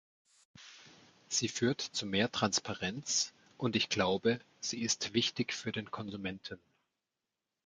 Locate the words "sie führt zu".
1.27-2.07